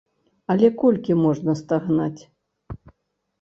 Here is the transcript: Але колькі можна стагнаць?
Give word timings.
Але 0.53 0.69
колькі 0.83 1.17
можна 1.25 1.55
стагнаць? 1.61 2.21